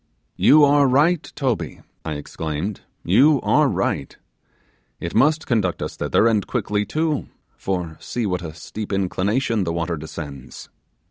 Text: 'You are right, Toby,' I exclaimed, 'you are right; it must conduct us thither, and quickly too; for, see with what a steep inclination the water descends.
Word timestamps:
'You 0.35 0.63
are 0.65 0.87
right, 0.87 1.21
Toby,' 1.35 1.81
I 2.03 2.13
exclaimed, 2.13 2.81
'you 3.03 3.39
are 3.41 3.67
right; 3.67 4.17
it 4.99 5.13
must 5.13 5.45
conduct 5.45 5.79
us 5.83 5.95
thither, 5.95 6.25
and 6.27 6.47
quickly 6.47 6.87
too; 6.87 7.27
for, 7.55 7.97
see 7.99 8.25
with 8.25 8.41
what 8.41 8.49
a 8.51 8.55
steep 8.55 8.91
inclination 8.91 9.63
the 9.63 9.71
water 9.73 9.97
descends. 9.97 10.69